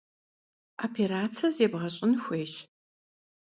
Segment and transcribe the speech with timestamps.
[0.79, 2.53] Vopêratse zêbğeş'ın xuêyş.